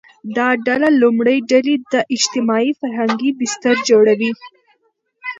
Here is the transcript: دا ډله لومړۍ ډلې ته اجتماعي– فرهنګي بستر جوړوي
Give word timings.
دا 0.35 0.47
ډله 0.65 0.89
لومړۍ 1.01 1.37
ډلې 1.51 1.75
ته 1.91 1.99
اجتماعي– 2.15 2.69
فرهنګي 2.79 3.31
بستر 3.39 3.75
جوړوي 3.89 4.31